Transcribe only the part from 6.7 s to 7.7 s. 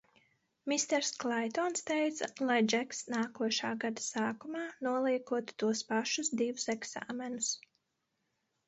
eksāmenus.